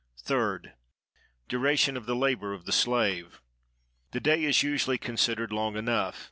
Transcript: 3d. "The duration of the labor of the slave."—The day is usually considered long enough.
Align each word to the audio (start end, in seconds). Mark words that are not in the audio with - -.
3d. 0.17 0.63
"The 0.63 0.71
duration 1.47 1.95
of 1.95 2.07
the 2.07 2.15
labor 2.15 2.53
of 2.53 2.65
the 2.65 2.71
slave."—The 2.71 4.19
day 4.19 4.45
is 4.45 4.63
usually 4.63 4.97
considered 4.97 5.51
long 5.51 5.75
enough. 5.77 6.17